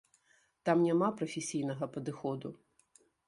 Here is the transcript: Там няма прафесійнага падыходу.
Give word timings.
Там 0.69 0.77
няма 0.85 1.09
прафесійнага 1.19 1.89
падыходу. 1.97 2.53